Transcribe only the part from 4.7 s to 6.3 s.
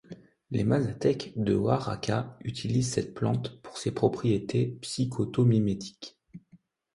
psychotomimétiques.